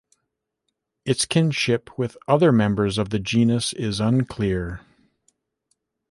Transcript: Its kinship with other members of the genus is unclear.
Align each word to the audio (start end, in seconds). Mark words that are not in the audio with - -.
Its 1.05 1.25
kinship 1.25 1.91
with 1.95 2.17
other 2.27 2.51
members 2.51 2.97
of 2.97 3.11
the 3.11 3.19
genus 3.19 3.71
is 3.73 3.99
unclear. 3.99 4.79